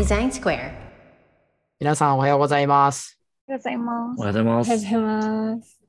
[0.00, 0.72] Design Square.
[1.78, 3.20] 皆さんおはようございます。
[3.46, 4.18] おはようございます。
[4.18, 4.70] おはようございまおはようす。
[4.70, 5.80] ございます。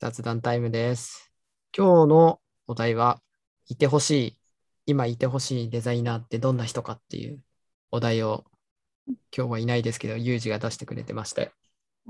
[0.00, 1.30] 雑談タイムです。
[1.76, 3.20] 今日のお題は、
[3.68, 4.38] いてほしい、
[4.86, 7.42] 今いてほしいデザイナーってどんな人かっていう
[7.90, 8.46] お題を、
[9.36, 11.52] 今日はいないですけど、ユージが出してくれてまして、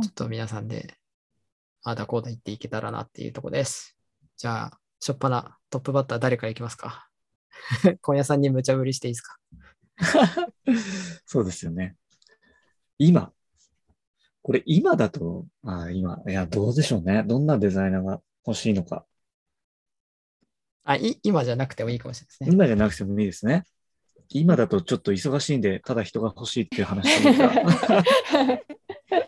[0.02, 0.94] ちょっと皆さんで、
[1.82, 3.96] ああだこうだ言っていけたらなっていうとこです。
[4.36, 7.08] じゃあ、しょっぱなトップバッター誰からいきますか？
[8.02, 9.36] 今夜さんに無茶ぶりしていいですか？
[11.26, 11.96] そうですよね。
[12.98, 13.32] 今。
[14.42, 17.22] これ今だと、あー今、いや、どうでしょうね。
[17.26, 19.04] どんなデザイナーが欲しいのか。
[20.84, 22.50] あい、今じゃなくてもいいかもしれないですね。
[22.52, 23.64] 今じゃなくてもいいですね。
[24.30, 27.06] 今だとちょっと忙しいんで、ただ人が欲しいっていう話
[27.36, 28.02] が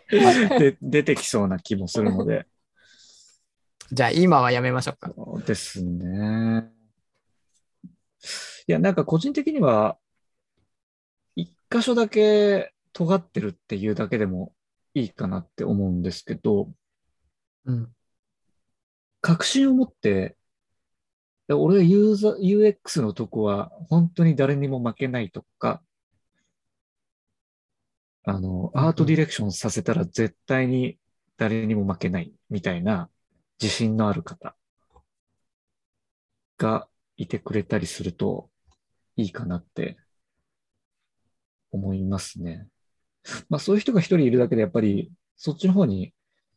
[0.59, 2.47] で出てきそうな気もするので。
[3.91, 5.13] じゃあ、今はやめましょうか。
[5.15, 6.69] そうですね。
[8.67, 10.02] いや、なんか個人的には、一
[11.73, 14.53] 箇所だけ尖ってるっていうだけでも
[14.93, 16.71] いいかなって思うんですけど、
[17.65, 17.95] うん。
[19.21, 20.37] 確信を持って、
[21.49, 25.81] 俺はユーザー、UX のとこは本当に誰にも負けないとか、
[28.25, 30.99] あの、アートディレクションさせたら絶対に
[31.37, 33.09] 誰にも負けないみたいな
[33.59, 34.55] 自信のある方
[36.57, 36.87] が
[37.17, 38.49] いてくれたりすると
[39.15, 39.97] いいかなって
[41.73, 42.67] 思いますね。
[43.49, 46.13] まあそういう人が一人いるだけでやっぱりそっちの方に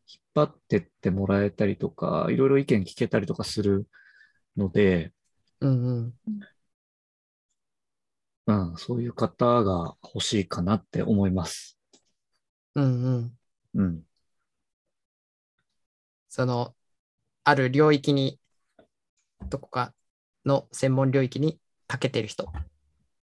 [0.08, 3.88] 引っ張ってってもらえたりとか、いろいろ意見聞けたりとかする
[4.56, 5.12] ので、
[5.60, 6.14] うんうん。
[8.46, 11.78] うん、そういう方が欲しいかなって思います。
[12.74, 13.38] うんうん。
[13.74, 14.02] うん。
[16.28, 16.74] その、
[17.44, 18.38] ある領域に、
[19.48, 19.94] どこか
[20.44, 21.58] の専門領域に
[21.88, 22.52] 長けてる人。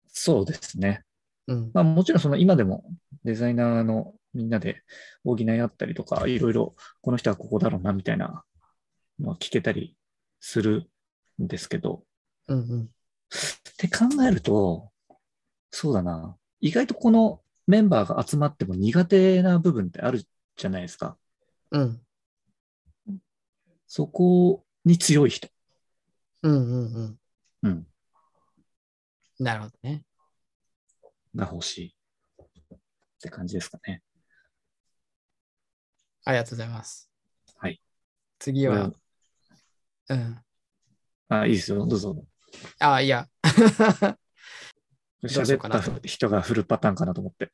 [0.08, 1.04] そうですね。
[1.48, 1.70] うん。
[1.74, 2.84] まあもちろんその今でも
[3.24, 4.82] デザイナーのみんなで
[5.24, 8.44] 補い合ったりとか、いろいろこの人はここだろうなみたいな
[9.20, 9.96] のは聞けたり
[10.40, 10.90] する
[11.42, 12.04] んですけど、
[12.48, 12.82] うんうん。
[12.84, 12.88] っ
[13.76, 14.90] て考えると、
[15.70, 16.36] そうだな。
[16.60, 20.22] 意外とこのメンバーが集まっても苦手な部分ってある
[20.56, 21.16] じゃないですか。
[21.70, 22.00] うん。
[23.86, 25.48] そこに強い人。
[26.42, 27.18] うんうんうん。
[27.62, 27.86] うん。
[29.38, 30.02] なるほどね。
[31.34, 31.96] が欲しい。
[32.74, 32.78] っ
[33.20, 34.02] て感じですかね。
[36.24, 37.10] ありがとうございます。
[37.56, 37.80] はい。
[38.38, 38.92] 次は、
[40.08, 40.42] うん。
[41.28, 41.86] あ、いいですよ。
[41.86, 42.24] どうぞ。
[42.78, 43.28] あ、いや。
[45.24, 47.52] 喋った人が振るパターンかなと思って。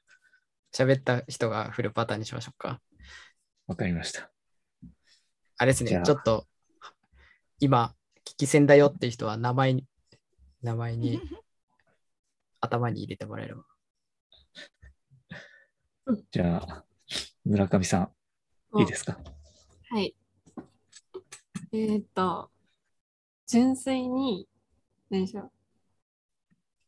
[0.75, 2.81] 喋った人が振るパターンにしましょうか。
[3.67, 4.31] わかりました。
[5.59, 6.47] あれですねちょっと、
[7.61, 9.85] 今、聞き戦だよっていう人は名前に、
[10.63, 11.21] 名前に、
[12.61, 13.65] 頭に入れてもらえれば。
[16.31, 16.85] じゃあ、
[17.45, 18.11] 村上さ
[18.75, 19.19] ん、いいですか？
[19.91, 20.15] はい。
[21.73, 22.51] えーっと、
[23.47, 24.49] 純粋に、
[25.11, 25.53] 何でしょう。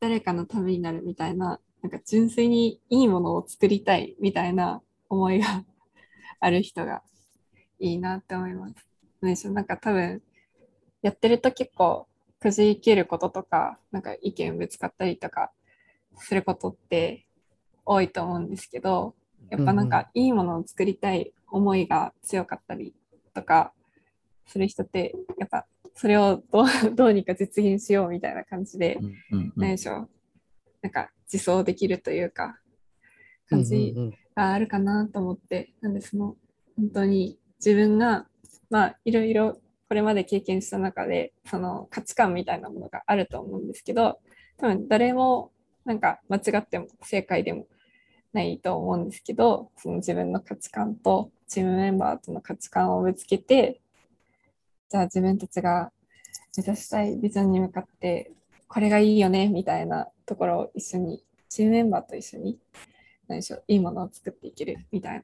[0.00, 5.64] 誰かのためになるみたいな、なんか純粋にいいものを作りたいみたいな思いが
[6.40, 7.02] ある人が
[7.78, 8.74] いいなって思います。
[9.20, 9.54] 何でしょう。
[9.54, 10.22] なんか多分、
[11.02, 15.52] やってると結構くじけることとか、なんか意見ぶつかったりとか
[16.20, 17.26] することって
[17.84, 19.14] 多いと思うんですけど、
[19.50, 22.94] やっぱなんかいいものを作りたい思いが強かったり
[23.34, 23.72] とか
[24.46, 28.98] する人って、やっぱそれをどう どうにか実現しようみたいな感じで、
[29.56, 29.94] 何でしょ？
[30.02, 30.08] う。
[30.82, 32.60] なんか自走できるというか、
[33.48, 33.94] 感じ
[34.34, 36.36] があるかなと思って、なんでその
[36.76, 38.26] 本当に自分が
[38.70, 44.20] まあいろいろこれまで経験した中でその価値観みたいなものがあると思うんですけど
[44.56, 45.50] 多分誰も
[45.84, 47.66] なんか間違っても正解でも
[48.32, 53.80] ないと思うんですけどその自分の価値観とチームメンバーとの価値観をぶつけて
[54.88, 55.92] じゃあ自分たちが
[56.56, 58.32] 目指したいビジョンに向かって
[58.68, 62.58] これがいいよねみたいなところを一緒にチームメンバーと一緒に
[63.26, 65.22] 何でしょういいものを作っていけるみたいな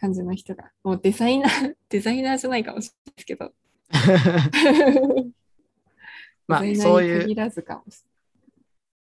[0.00, 3.52] 感じの人がもうデザイナー デザイナーじゃないかもしれないですけど
[6.48, 8.09] まあそういう限らずかもしれない。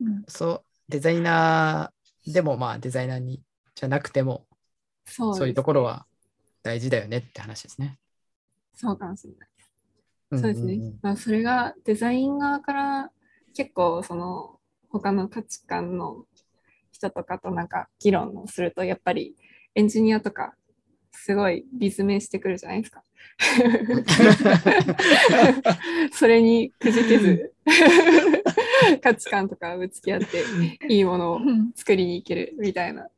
[0.07, 3.43] うんそう、デザイナーでもまあデザイナーに
[3.75, 4.47] じゃなくても、
[5.07, 6.07] そうそういうところは
[6.63, 7.99] 大事だよねって話ですね。
[8.75, 10.41] そうかもしれない。
[10.41, 10.95] そうですね。
[11.03, 13.11] まあ、それがデザイン側から
[13.55, 14.59] 結構その
[14.89, 16.25] 他の価値観の
[16.91, 19.37] 人とかとなんか議論をするとやっぱり
[19.75, 20.55] エンジニアとか
[21.13, 23.03] すごい理詰めしてくるじゃないですか。
[26.13, 27.53] それにくじけず
[29.03, 30.45] 価値観とかぶつけ合って
[30.89, 31.41] いいものを
[31.75, 33.09] 作りに行けるみたいな。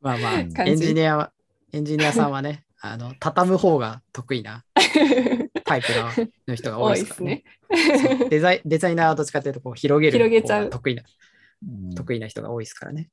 [0.00, 1.32] まあまあ、エンジニアは、
[1.72, 4.64] エンジニアさんはね、 あの、畳む方が得意な
[5.64, 7.46] タイプのの人が多多いでからいで
[7.78, 13.08] すすねデザイデザイナーはどっちかというと、こう広げる広げちゃう方が得意な、うん得意な人が多いですからね。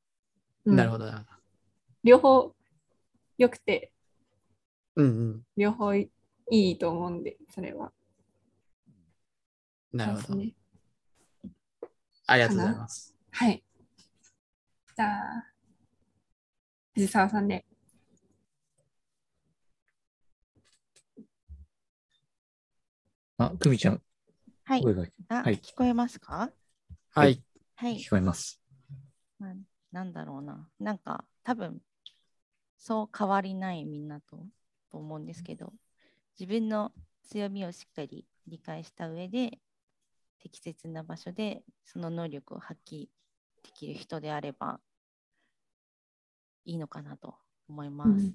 [0.66, 1.30] うんなるほどなるほど。
[2.04, 2.54] 両方
[3.38, 3.92] 良くて、
[4.96, 5.42] うんうん。
[5.56, 6.10] 両方い
[6.50, 7.94] いと思うんで、それは。
[9.94, 10.36] なるほど。
[10.36, 10.54] ね。
[12.32, 13.14] ありがとうございます。
[13.32, 13.62] はい。
[14.96, 15.46] じゃあ、
[16.94, 17.66] 藤沢さんで。
[23.38, 24.02] あ、くみちゃん、
[24.64, 24.82] はい。
[24.82, 26.54] 声があ、はい聞こえますか？
[27.10, 27.44] はい。
[27.76, 28.10] はい聞。
[28.12, 28.62] こえます。
[29.38, 29.54] まあ、
[29.92, 30.70] なんだろうな。
[30.80, 31.82] なんか、多分、
[32.78, 34.38] そう変わりないみんなと
[34.90, 35.74] と思うんですけど、
[36.40, 36.94] 自分の
[37.24, 39.60] 強みをしっかり理解した上で、
[40.42, 43.08] 適切な場所でその能力を発揮
[43.64, 44.80] できる人であれば
[46.66, 47.36] いいのかなと
[47.70, 48.34] 思います。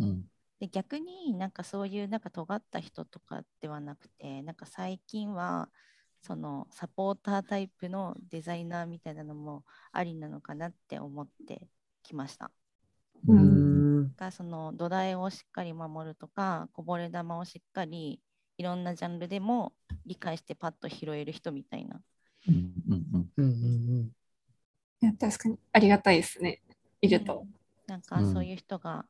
[0.00, 0.30] うんうん。
[0.60, 5.68] で逆になんかそういうなんか尖った人とかではなくてなんか最近は
[6.22, 11.68] そのサポータータイプのデザイナーみたいなのもありなのかなって思って
[12.02, 12.50] きました。
[13.28, 14.16] ううんん。
[14.16, 18.20] がその土台をしっかり守るとかこぼれ球をしっかり
[18.58, 19.72] いろんなジャンルでも
[20.04, 22.00] 理解してパッと拾える人みたいな。
[22.48, 23.48] うんうんうんうんう
[24.02, 24.12] ん
[25.02, 26.62] いや確かにありがたいですね。
[27.02, 27.46] いると。
[27.86, 29.04] なんかうんそういう人が、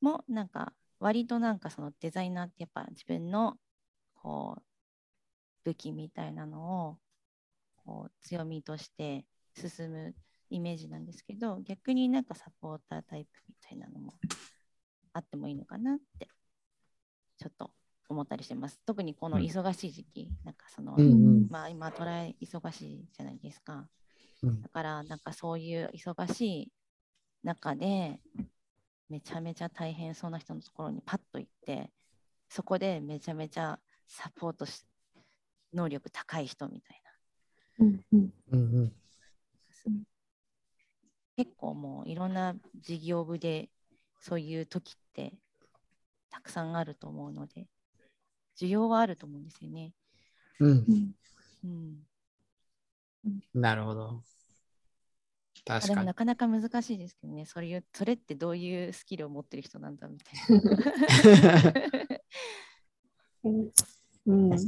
[0.00, 3.58] もなんか割となんかそのデザイナーってやっぱ自分の
[4.14, 4.62] こう
[5.64, 6.98] 武器みたいなのを
[7.84, 10.14] こう強みとして進む
[10.50, 14.14] イメージなんですけど逆になんかサポータータイプみたいなのも
[15.12, 16.28] あってもいいのかなって
[17.38, 17.70] ちょっと
[18.08, 18.80] 思ったりしてます。
[18.86, 19.42] 特にこのうん。
[19.44, 21.48] 忙しい時期、なんかその、うんうん。
[21.50, 23.88] まあ今トライ忙しいじゃないですか。
[24.42, 24.62] うん。
[24.62, 26.72] だからなんかそういう忙しい
[27.42, 28.20] 中で
[29.08, 31.90] めちゃめちゃ大変そうな人のところにパッと行って
[32.48, 34.84] そこでめちゃめちゃサポートし
[35.72, 37.02] 能力高い人みたい
[37.78, 37.86] な。
[37.86, 38.32] うんうん。
[38.52, 38.92] うんうん。
[41.36, 43.68] 結構もういろんな事業部で
[44.20, 45.34] そういう時って
[46.30, 47.66] たくさんあると思うので
[48.56, 49.92] 需要はあると思うんですよね。
[50.60, 50.70] うん
[51.64, 52.04] うん
[53.24, 54.22] うん、なるほど。
[55.66, 55.94] あ確かに。
[55.94, 61.72] でもなかなか難しいですけどねそれいうそれってどういうスキルを持ってる人なんだみたいな。
[63.44, 63.70] うん
[64.26, 64.58] うん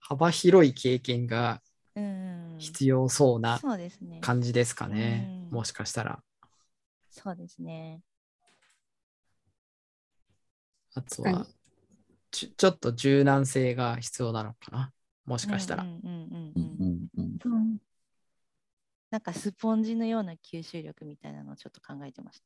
[0.00, 1.60] 幅広い経験が
[1.96, 4.18] うん、必要そうなそうですね。
[4.20, 5.26] 感じですかね。
[5.30, 6.22] うんもしかしたら。
[7.10, 8.02] そうですね。
[10.94, 11.46] あとは
[12.36, 14.92] ちょ、ちょっと柔軟性が必要なのかな？
[15.24, 15.84] もしかしたら。
[15.84, 17.78] うんうんうんううんんうんうん
[19.10, 22.42] なんかスポンジのような吸収力みたいなのをちょっと考えてまし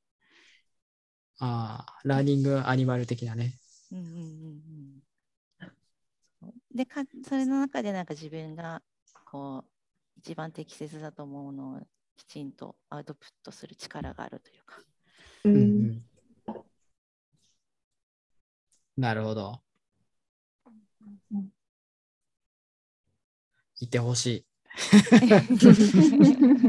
[1.40, 3.58] ああ、ラーニングアニマル的なね。
[3.90, 3.96] た。
[3.96, 5.02] うんうんうんうん
[6.40, 8.82] そうでか、それの中でなんか自分が
[9.25, 9.70] こう
[10.19, 11.81] 一番適切だと思うのを
[12.16, 14.76] きちんとアウトプットする力があるというか。
[15.44, 16.04] ううんんうん
[18.96, 19.62] なるほど。
[21.32, 21.50] うん
[23.81, 24.46] いてほしい。
[25.20, 25.29] い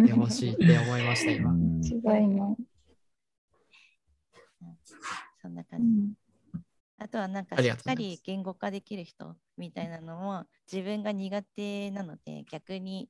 [0.07, 1.51] てほしいって思いました、今。
[1.51, 2.55] うん違いない。
[5.41, 5.85] そんなう感じ。
[5.87, 6.13] ん
[6.97, 13.09] あとはなんかしっかり言語化できる人みたいなのも自分が苦手なので逆に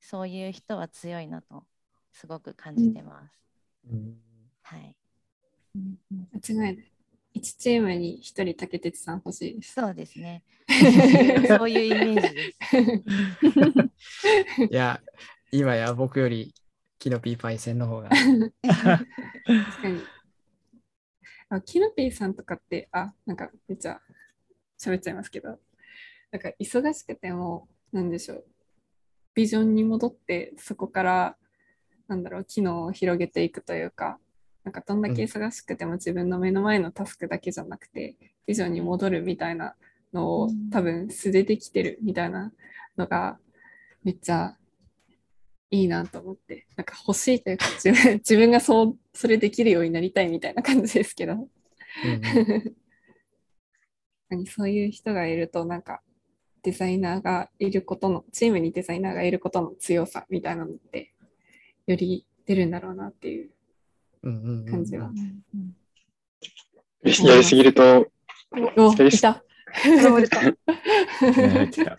[0.00, 1.66] そういう人は強いなと
[2.10, 3.34] すごく感じてます。
[3.90, 4.16] うん
[4.62, 4.96] はい。
[5.76, 5.98] うん
[6.32, 6.92] 間違いない。
[7.34, 9.74] 1チームに1人竹鉄さん欲しいです。
[9.74, 10.42] そうですね。
[11.48, 12.52] そういうイメージで
[14.58, 14.64] す。
[14.70, 15.00] いや、
[15.50, 16.54] 今や僕より
[16.98, 18.10] キノピーパイセンの方が。
[18.10, 20.02] 確かに。
[21.50, 24.00] あ、キノピーさんとかって、あ、なんかめっちゃ
[24.78, 25.58] 喋っちゃいますけど、
[26.30, 28.44] なんか忙しくても、なんでしょう、
[29.34, 31.36] ビジョンに戻って、そこから、
[32.06, 34.18] なんだろう、機能を広げていくというか、
[34.68, 39.74] なんかどんだけ忙しくても自分の目の前のタスクだけじゃなくて、ビジョンに戻るみたいな
[40.12, 40.68] のをうん。
[40.68, 42.52] 多分素でできてるみたいな
[42.98, 43.38] のが、
[44.04, 44.58] めっちゃ
[45.70, 52.76] いいなと思って、なんか欲しいというか、自分 自分がそう、それできるようになりたいみたいな感じですけど、うんうん。
[54.28, 56.02] 何 そういう人がいると、なんか
[56.60, 61.14] デザイナーがいることの、チームにデザイナーがいることの強さみたいなのって、
[61.86, 63.50] より出るんだろうなっていう
[64.22, 65.10] 感じは。
[67.02, 68.08] やりすぎると、
[68.76, 69.42] お、ですいた。
[69.84, 70.42] 現れた。
[70.42, 70.56] ね
[71.20, 71.98] 入ってきた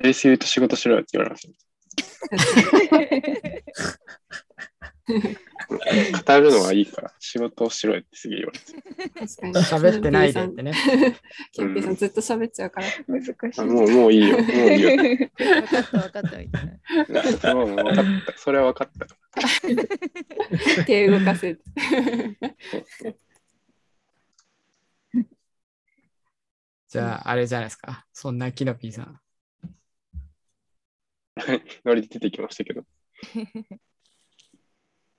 [0.00, 1.52] 冷静と仕事しろよって言われますよ。
[6.26, 8.72] 語るのはいいから仕事をしろよってすげえ言われて。
[9.26, 9.54] 確かに。
[9.54, 10.72] 喋ってないでってね。
[11.52, 12.86] キャンピーさんずっと喋っちゃうから。
[13.06, 13.34] 難しい。
[13.60, 14.38] あもう、もういいよ。
[14.38, 14.90] もういいよ。
[14.96, 15.28] 分
[15.66, 16.80] かった分かったみたい
[17.42, 17.54] な。
[17.54, 18.38] もう分かった。
[18.38, 19.06] それは分かった。
[20.84, 21.56] 手動かせ。
[26.88, 28.04] じゃあ、あれじゃないですか。
[28.12, 29.20] そんなキノピーさん。
[31.84, 32.82] ノリで出てきましたけど。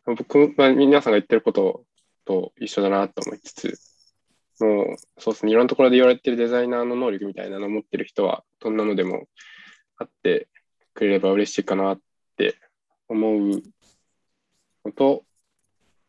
[0.06, 1.86] 僕、まあ、皆さんが言ってること
[2.26, 3.80] と一緒だなと思いつつ、
[4.64, 9.28] もう、そうですね、いろんなところで言われてるデザイナーの能力みたいなのを持ってる人は、どんなのでも
[9.98, 10.48] あって
[10.94, 12.00] くれれば嬉しいかなっ
[12.38, 12.56] て
[13.08, 13.62] 思う
[14.86, 15.24] のと、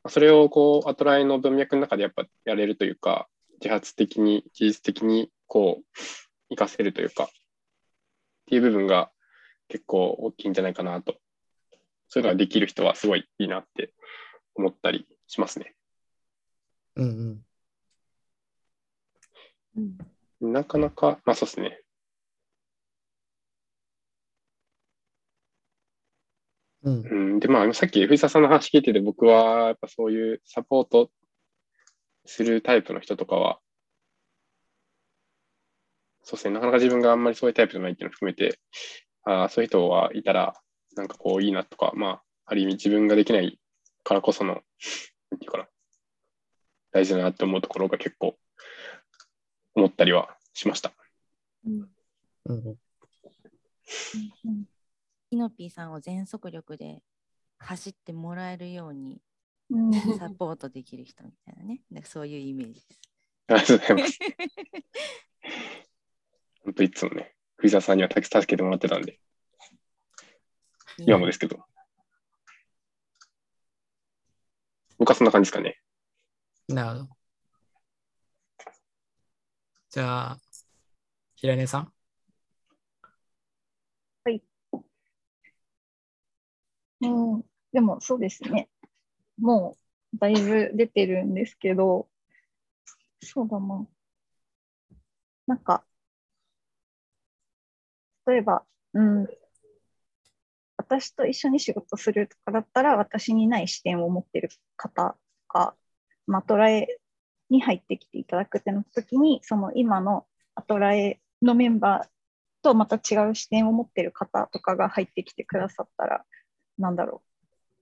[0.09, 3.29] それをこう、アトライの文脈の中でやっぱやれるというか、
[3.61, 7.29] 自発的に、技術的にこう、活かせるというか、っ
[8.47, 9.11] ていう部分が
[9.73, 11.17] 結構大きいんじゃないかなと。
[12.09, 13.95] そういうのができる人はすごいいいなって
[14.55, 15.75] 思ったりしますね。
[16.97, 17.43] うん
[19.79, 20.53] うん。
[20.53, 21.81] なかなか、まあそうですね。
[26.83, 31.11] うんうん、で、まあさっき藤沢さんの話聞いてて僕はやっぱそういうサポート
[32.27, 33.59] するタイプの人とかは、
[36.25, 38.59] そうですね、なかなか自分があんまりそういうタイプじゃないっていうのを含めて、
[39.25, 40.55] あ、そういう人はいたら、
[40.97, 43.59] なんかこういいなとか、まあ、ある意味自分ができない
[44.05, 44.55] からこその、
[45.31, 45.69] なんていうかな、
[46.93, 48.37] 大事だなって思うところが結構
[49.75, 50.93] 思ったりはしました。
[51.67, 51.89] うん。
[52.47, 52.77] うん。
[55.31, 55.93] キノピーさん。
[55.93, 57.03] を全速力で
[57.59, 59.23] 走ってもらえるように
[60.19, 61.81] サポートできる人みたいなね。
[61.91, 62.03] なん。
[62.03, 62.87] かそういうイメージです。
[63.49, 64.19] ありがとうございます。
[66.65, 69.21] 本当いつもね、藤沢さんには助けてもらってたんで、
[70.99, 71.65] 今もですけど。
[74.99, 75.81] 僕はそんな感じですかね。
[76.67, 77.17] なるほど。
[79.91, 80.41] じゃあ、
[81.37, 81.93] 平根さん。
[87.01, 88.69] うん、でもそうですね。
[89.39, 89.77] も
[90.15, 92.09] うだいぶ出てるんですけど、
[93.23, 93.87] そうだな。
[95.47, 95.85] なんか、
[98.27, 98.65] 例えば、
[98.95, 99.27] うん、
[100.77, 105.17] 私と一緒に仕事するとかだったら、私にない視点を持ってる方
[105.49, 105.75] が、
[106.27, 106.99] まあ、アトラエ
[107.51, 112.09] に入ってきていただくってなった時に、その今のアトラエのメンバー
[112.63, 116.25] とまた違う視点を持ってる方とかが入ってきてくださったら、
[116.79, 117.29] なんだろう、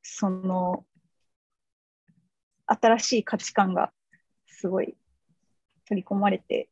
[0.02, 0.84] その、
[2.66, 3.92] 新しい価値観が
[4.46, 4.96] すごい
[5.86, 6.68] 取り込まれて、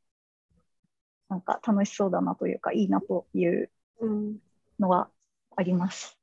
[1.29, 3.71] なんか楽しそうだなというか、いいなという
[4.01, 4.39] うん。
[4.79, 5.09] のが
[5.57, 6.19] あります。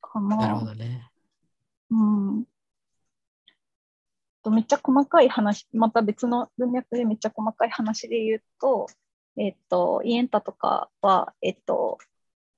[0.00, 0.36] かな。
[0.36, 1.10] なるほどね。
[1.90, 2.44] うん。
[4.42, 8.86] とめっちゃ細かい話、また別の文脈でめっちゃ細かい話で言うと、
[9.36, 11.98] えっと、イエンタとかは、えっと、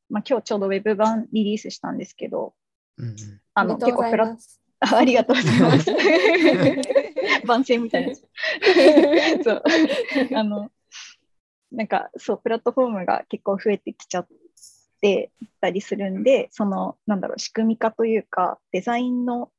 [0.09, 2.55] まあ、今日ちょうどウェブ版リリースしたんですけど、
[2.97, 3.17] うんうん。
[3.55, 4.60] あの結構フラッます。
[4.81, 5.91] あ ありがとうございます。
[7.47, 8.15] 番宣みたいな。
[9.45, 9.63] そう。
[10.35, 10.71] あの、
[11.71, 14.29] なんか、そう、プラットフォームが結構増えてきちゃっ
[15.01, 19.51] てたりするんで、その、なんだろう、仕組み化というか、デザインの、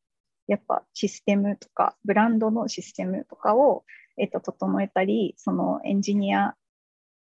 [0.47, 3.85] やっぱシステムとか、ブランドのシステムとかを、
[4.17, 6.55] えっと、整えたり、そのエンジニア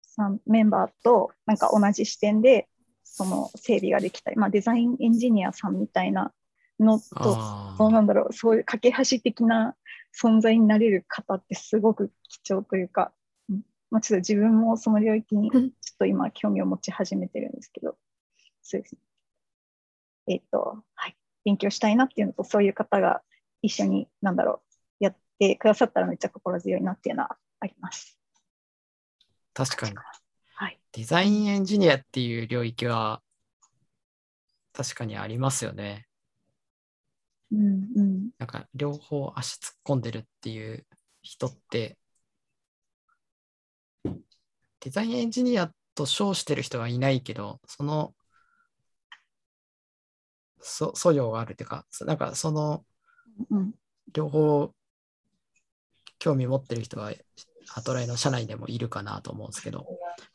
[0.02, 2.70] さん、メンバーと、なんか同じ視点で、
[3.04, 6.34] その整備ができたり、まあ、デザインエンジニアさんみたいな
[6.84, 9.76] のと、あそうなんだろう、そういう架け橋的な
[10.20, 13.12] 存在になれる方ってすごく貴重というか、
[13.50, 17.98] うんまあ、ちょっと自分もその領域に ちょっと今興味を持ち始めてるんですけど、
[18.62, 19.02] そうですね。
[20.28, 23.24] えっ、と、はい、勉強したいなっていうのと、そういう方が
[23.62, 24.62] 一緒に、なんだろ
[25.00, 28.18] う、やってくださったらめっちゃ心強いなっていうのはあります。
[29.54, 29.96] 確かに。
[30.56, 30.80] はい。
[30.94, 33.22] デザインエンジニアっていう領域は
[34.74, 36.08] 確かにありますよね。
[37.54, 38.30] うんうん。
[38.38, 40.86] なんか両方足突っ込んでるっていう
[41.22, 41.98] 人って、
[44.80, 48.14] デザインエンジニアと称してる人はいないけど、その、
[50.60, 52.86] そ素養があるっていうか、なんかその
[53.50, 53.74] うん
[54.14, 54.74] 両方
[56.20, 57.12] 興味持ってる人は、
[57.76, 59.86] アトライの社内でもいるかなと思うんですけど、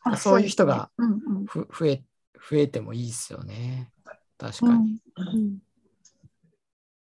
[0.03, 2.03] あそういう人がそうですねうんうんふ増え、
[2.51, 3.91] 増えてもいいですよね。
[4.37, 4.93] 確うかに。
[4.95, 5.59] ん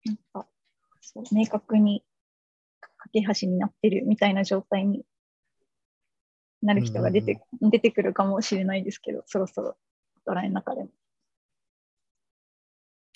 [0.07, 0.47] なんか
[1.01, 2.03] そう明確に
[2.81, 5.05] 架け橋になってるみたいな状態に
[6.63, 9.77] なる人が出て,、出てくるかもしれないですけど、そろそろ
[10.27, 10.91] ドライの中でも。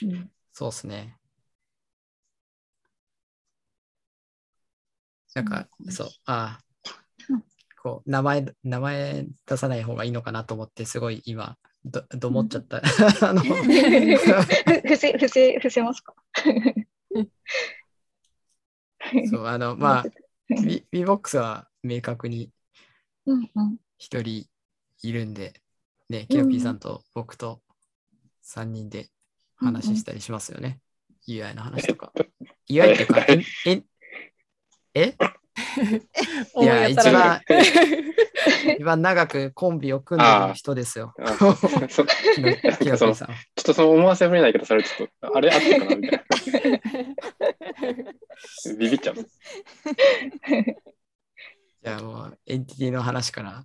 [0.02, 1.16] うん、そうですね。
[5.34, 6.60] なんか、そう、ああ
[7.28, 7.44] うん、
[7.82, 12.82] こう、名前、名前出さない方がいいのかなと思って、すごい今、ど、どもっちゃった。
[13.28, 16.14] あの、ふ 伏せ、伏せ、伏せますか？
[19.30, 20.04] そう、あの、 まあ、
[20.50, 22.50] VBOX は明確に
[23.98, 24.46] 一人
[25.02, 25.60] いるんで、
[26.08, 27.62] ね、キノピーさんと僕と
[28.44, 29.10] 3人で
[29.56, 30.80] 話したりしますよね。
[31.28, 32.12] UI の話とか。
[32.68, 33.82] UI っていうか、ええ
[34.94, 35.16] え？
[36.60, 37.40] いや、一番、
[38.76, 41.12] 一番長くコンビを組んでる人ですよ。
[41.18, 41.60] ちょっ
[43.64, 45.96] とその思わせぶれないけど、それちょっと、あれ合ってるかな？
[45.96, 46.24] みたい
[46.72, 46.80] な。
[48.78, 49.14] ビビっちゃう。
[51.82, 53.64] じゃあもう、エンティティの話から、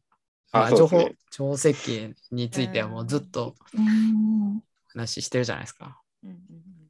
[0.52, 6.02] あまあ、情報情報設計についてはもうずっとうん話してるじゃないですか。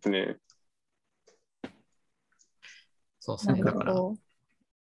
[0.06, 0.38] ね。
[3.20, 3.64] そうですね。
[3.64, 3.96] だから。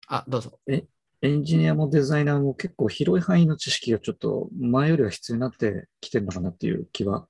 [0.07, 0.59] あ、どうぞ。
[0.67, 0.83] エ
[1.29, 7.27] ンジニアもデザイナーも結構広い範囲の知識がちょっと前よりは必要になってきてるのかなっていう気は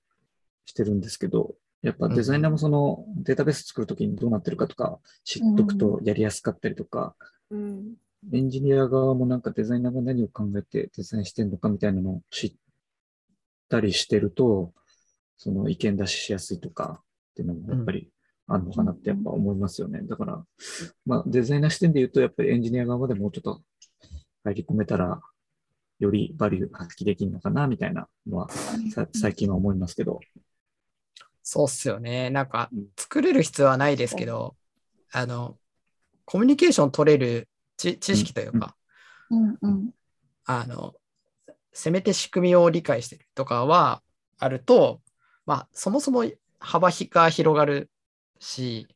[0.66, 7.16] してるんですけど、やっぱデザイナーもそのデータベース作るときにどうなってるかとか知っとくとやりやすかったりとか、
[7.52, 7.94] うん。
[8.34, 12.54] エンジニア側もなんかデザイナーが何を考えてデザインしてるのかみたいなのを知っ
[13.70, 14.74] たりしてると、
[15.38, 18.10] その意見出ししやすいとかっていうのもやっぱり
[18.48, 20.02] あるのかなってやっぱ思いますよね。
[20.04, 20.44] だから、
[21.06, 23.62] まあデザイナー視点で言うとやっぱりエンジニア側までもうちょっと
[24.44, 25.22] 入り込めたら、
[26.00, 28.50] よりバリュー発揮できるのかなみたいなのは
[28.94, 30.20] さ最近は思いますけど。
[31.42, 32.30] そうっすよね。
[32.30, 34.56] なんかうん、作れる必要はないですけど、
[35.12, 35.58] あの、
[36.26, 37.48] コミュニケーション取れる
[37.78, 38.76] 知知識というか、
[39.30, 39.90] うんうん
[40.46, 40.94] あの、
[41.74, 44.02] せめて仕組みを理解してるとかは
[44.40, 45.02] あると、
[45.46, 46.26] まあ、そもそも
[46.60, 47.90] 幅が広がる
[48.40, 48.88] し、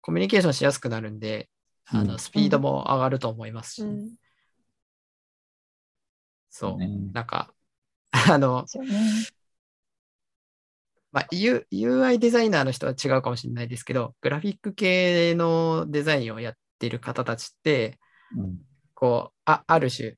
[0.00, 1.48] コミュニケーションしやすくなるんで、
[1.86, 2.18] あの、うん。
[2.18, 4.16] スピードも上がると思いますし、うん。
[6.50, 6.88] そう、ね。
[7.12, 7.52] なんか、
[8.12, 8.64] あの。
[11.12, 17.98] まあ、U- UI デザイナーの人は違うかもしれないですけど、グラフィック系のデザインをやっている方たちって、
[18.36, 18.58] うん。
[18.94, 20.16] こう、あある種、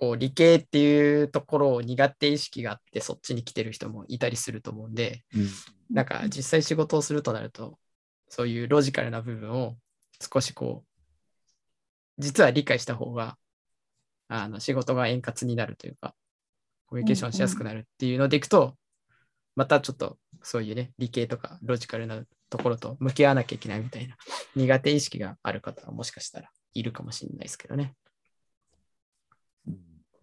[0.00, 5.48] こう理系っていうところを苦手意識があって、そっちに来てる人もいたりすると思うんで、うん
[5.90, 7.78] なんか実際仕事をするとなると、
[8.28, 9.76] そういうロジカルな部分を
[10.32, 11.02] 少しこう、
[12.16, 13.36] 実は理解した方が、
[14.28, 16.14] あの仕事が円滑になるというか、
[16.86, 18.76] コミュニケーションしやすくなるっていうのでいくと、
[19.56, 24.16] またちょっとそういうね、理系とかロジカルなところと向き合わなきゃいけないみたいな
[24.54, 27.94] 苦手意識がある方はもしかしたらいるかもしれないですけどね。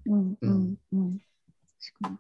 [0.08, 1.20] うんうんうん。
[2.00, 2.18] 確かに。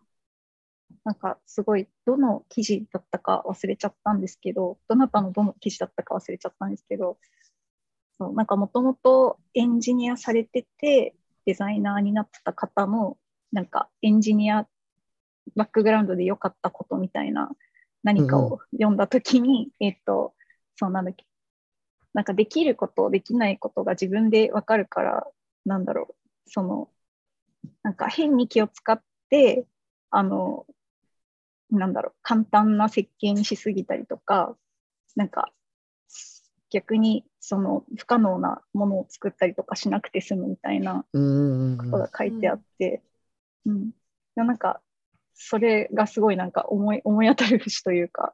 [1.03, 7.17] なんかすごい、どの記事だったか忘れちゃったんですけど、どなたのどの記事だったか忘れちゃったんですけど、
[8.19, 13.17] そうなんかもともとエンジニアされてて、デザイナーになった方の、
[13.51, 14.67] なんかエンジニア
[15.55, 17.49] バックグラウンドで良かったことみたいな
[18.03, 20.33] 何かを読んだときに、えっと、
[20.75, 21.25] そうなんだっけ、
[22.13, 25.27] なんかできること、できないことが自分でわかるから、
[25.65, 26.15] なんだろう、
[26.49, 26.89] その、
[27.83, 29.65] なんか変に気を使って、
[30.09, 30.65] あの、
[31.69, 34.55] なんだろう、簡単な設計にしすぎたりとか、
[35.15, 35.51] なんか
[36.69, 43.01] 逆にその不可能なものを作ったりとかしなくて済むみたいなうんうんうんことが書いてあって、
[43.65, 43.91] うん。
[44.35, 44.81] でなんか、
[45.33, 48.33] それがすごいなんか思い思い当たる節というか、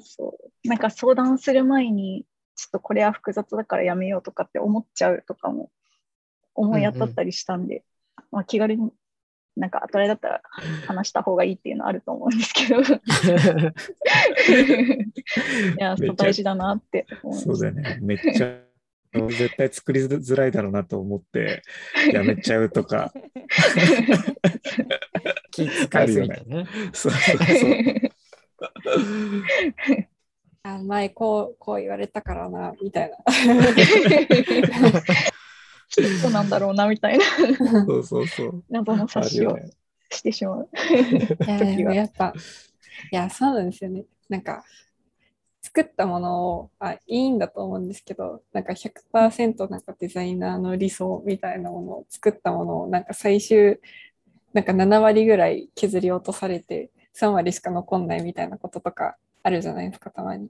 [0.00, 0.68] そう。
[0.68, 2.24] なんか相談する前に、
[2.54, 5.70] ちょっとこれは複雑だからやめようとかって思っちゃうとかも
[6.54, 7.84] 思い当たったりしたんで、
[8.30, 8.90] まあ気軽に、
[9.56, 10.42] なんか、あれだったら
[10.86, 12.84] 話した方がいいっていうのはあると思うんですけど、 い
[15.78, 17.98] や、大事だなって思そうだよね。
[18.00, 18.60] めっちゃ、
[19.12, 21.62] 絶対作りづらいだろうなと思って、
[22.12, 23.12] やめちゃうとか。
[25.50, 26.66] 気遣いすぎてね。
[26.92, 27.74] そうそうそう。
[30.62, 33.16] あ前こう、こう言われたからな、みたいな。
[35.88, 37.24] そうなんだろうなみたいな
[37.86, 38.64] そうそうそう。
[38.68, 39.56] 謎のあ察しを。
[40.10, 40.68] してしまう。
[41.46, 42.32] いや、でもやっぱ、
[43.12, 44.04] いや、そうなんですよね。
[44.28, 44.64] なんか、
[45.62, 53.80] 作ったものを、あ、いいんだと思うんですけど、なんか100%なんかデザイナーの理想みたいなものを作ったものを、なんか最終、
[54.54, 60.48] なんか7割ぐらい削り落とされて、3割しか残んないみたいなこととかあるじゃないですか、たまに。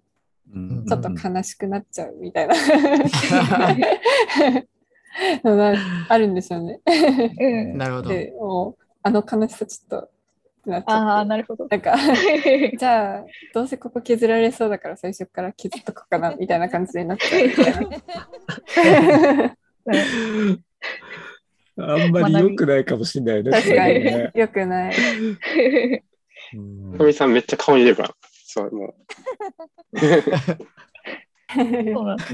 [0.54, 2.54] うんちょっと悲しくなっちゃうみたいな。
[5.44, 5.74] のが
[6.08, 6.80] あるんですよね。
[6.86, 7.78] うん。
[7.78, 8.10] なるほど。
[8.10, 10.10] で、もう、あの悲しさちょっと、っ
[10.64, 11.24] てなっちああ。
[11.24, 11.66] なるほど。
[11.68, 11.96] なんか、
[12.78, 17.72] じゃあ、どうせここ削られそうだから最初から削っとこうかな、みたいな感じになっちゃうみたい
[19.46, 19.56] な。
[21.80, 23.50] あんまり良くないかもしれないね。
[23.50, 24.94] 確かそれねに、よくない。
[24.94, 28.14] うんかみさんめっちゃ顔に出るから。
[28.22, 28.94] そう、もう、
[31.54, 32.24] そうなんだ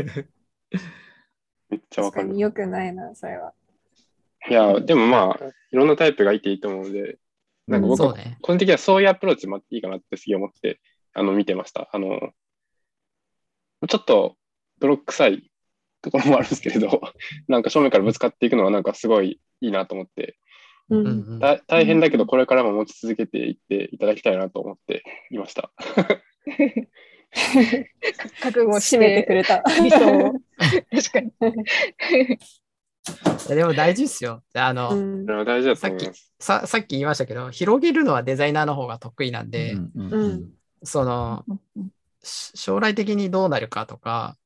[1.74, 2.22] めっちゃわかる。
[2.22, 3.52] 確かによくないな、それは。
[4.48, 7.18] いや、でもまあ、いろんなタイプがいていいと思うので、
[7.66, 8.38] なんか僕はそうね。
[8.42, 10.80] 個人的にはそういうアプローチもあっていいかなってすげえ思って、
[11.14, 11.88] あの、見てました。
[11.92, 12.32] あの、
[13.88, 14.36] ちょっと
[14.80, 15.50] 泥臭い
[16.02, 17.00] ところもあるんですけれど、
[17.48, 20.36] なんか正面からぶつかっていくのはなんかすごいいいなと思って、
[20.90, 20.96] う。
[20.96, 25.72] うん大変だけどこれからも持ち続けていっていただきたいなと思っていました。
[28.40, 29.62] 覚悟し締めてくて、れた。
[29.82, 30.32] 理想を。
[30.90, 31.32] 確かに。
[33.46, 34.42] いやでも大事っすよ。
[34.54, 36.32] あの、うんそれは大事だと思います。
[36.40, 40.50] ささっき言いましたけど、広げるのはデザイナーの方が得意なんで、うんうんううんん
[40.82, 41.44] その、
[42.22, 44.36] し将来的にどうなるかとか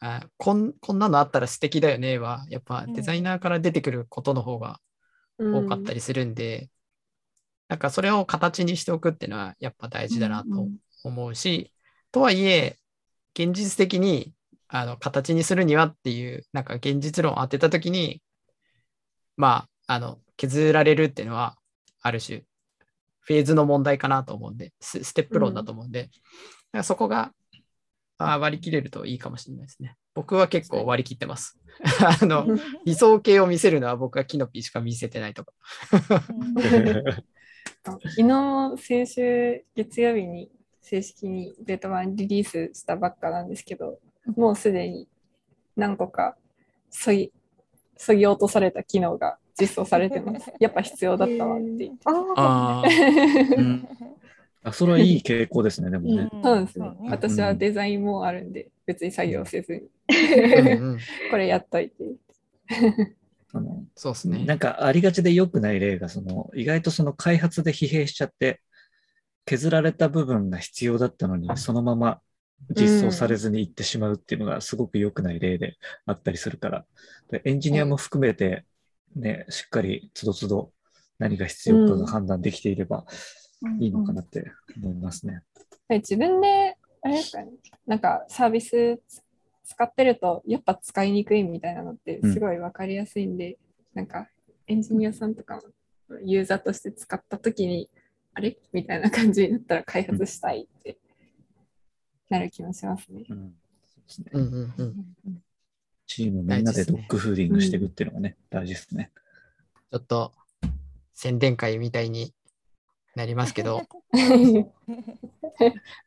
[0.00, 4.80] あこん、こんなのあったら素敵だよねは、やっぱうんデザイナーから出てくることの方が
[5.38, 6.70] 多かったりするんで、
[7.68, 10.68] なんかそれを形にしておくっていうのはやっぱ大事だなと
[11.04, 11.72] 思うし、
[12.16, 12.78] とはいえ、
[13.38, 14.32] 現実的に
[14.68, 18.22] あの形にするにはっていう、なんか現実論を当てたときに、
[19.36, 21.58] まあ、あの、削られるっていうのは、
[22.00, 22.44] ある種、
[23.20, 26.12] フェーズの問題かなと思うんで、スステップ論だと思うんで、だか
[26.72, 27.32] らそこが
[28.16, 29.98] あ割り切れるといいかもしれないですね。
[30.14, 31.58] 僕は結構割り切ってます。
[32.22, 32.46] あの、
[32.86, 35.52] 理想形を見せるのは僕はキノピーしか見せてないとか。
[37.84, 40.50] 昨日、先週月曜日に
[40.88, 43.98] 正式にベータ版リリースしたばっかなんですけど、
[44.36, 45.08] もうすでに
[45.74, 46.36] 何個か
[46.90, 47.32] そぎ
[47.96, 50.52] そぎ落とされた機能が実装されてます。
[50.60, 51.98] やっぱ必要だったわって言って。
[52.36, 52.84] あ
[53.56, 53.88] うん
[54.62, 56.28] あそれはいい傾向ですね、でもね。
[56.42, 56.86] そうですね。
[56.86, 60.98] そうね私はデザインもあるんで、別に作業せずに、うんうん
[61.32, 62.04] これやっといて。
[63.52, 64.44] あのそうですね。
[64.44, 68.60] なんかありがちで良くない例が、その意外とその開発で疲弊しちゃって、
[69.46, 72.20] 削られた部分が必要だったのに、そのまま
[72.70, 76.84] 実装されずにいってしまうっていうのがすごく良くない例であったりするから、
[77.30, 78.64] でエンジニアも含めて、
[79.14, 80.72] ね、しっかりつどつど
[81.18, 83.06] 何が必要かが判断できていれば
[83.78, 85.42] いいのかなって思いますね。
[85.88, 87.52] で自分で、あれですかね、
[87.86, 89.00] なんかサービス
[89.64, 93.58] 使ってると、やっぱ使いにくいみたいなのってすごいわかりやすいんで、
[93.94, 94.28] なんか
[94.66, 95.62] エンジニアさんとかも
[96.24, 97.88] ユーザーとして使ったときに、
[98.36, 98.54] あれ？
[98.70, 100.98] みたいな感じになったら開発したいって
[102.28, 103.24] なる気もしますね。
[103.30, 103.54] うん。
[103.86, 104.26] そうですね。
[104.32, 105.42] うんうんうん。
[106.06, 109.10] チームみんなでドッグフーディングしていくっていうのがね、大事ですね。
[109.90, 110.32] ちょっと
[111.14, 112.34] 宣伝会みたいに
[113.14, 113.88] なりますけど、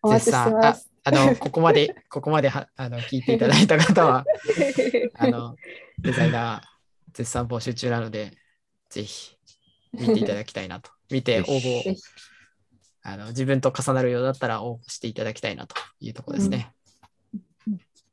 [0.03, 0.87] お待ちしてまあす。
[1.03, 4.23] あの、ここまで、 ここまではあの聞いていただいた方は、
[5.17, 5.55] あの、
[5.97, 6.67] デザイナー
[7.13, 8.37] 絶賛募集中なので、
[8.89, 9.38] ぜひ
[9.93, 10.91] 見ていただきたいなと。
[11.09, 12.01] 見て応募ぜひ
[13.01, 16.73] あの、自分と重なるようだったら応募していただきたいなというところですね。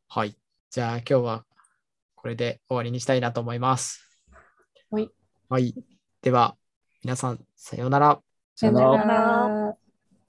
[0.08, 0.36] はい。
[0.70, 1.44] じゃあ今日は
[2.14, 4.20] これで終わりにしたいなと思います。
[4.90, 5.10] はい。
[5.48, 5.74] はい。
[6.22, 6.56] では、
[7.02, 8.20] 皆さん、さようなら。
[8.54, 9.76] さよなさよなら。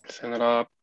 [0.09, 0.76] さよなら。